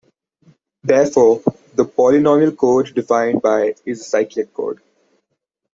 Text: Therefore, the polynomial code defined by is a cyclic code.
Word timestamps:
Therefore, 0.83 1.43
the 1.75 1.85
polynomial 1.85 2.57
code 2.57 2.91
defined 2.95 3.39
by 3.43 3.75
is 3.85 4.01
a 4.01 4.05
cyclic 4.05 4.51
code. 4.51 4.79